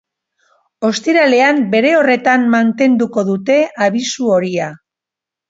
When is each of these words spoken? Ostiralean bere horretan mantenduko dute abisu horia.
Ostiralean 0.87 1.59
bere 1.75 1.91
horretan 1.97 2.47
mantenduko 2.55 3.25
dute 3.29 3.59
abisu 3.91 4.33
horia. 4.39 4.73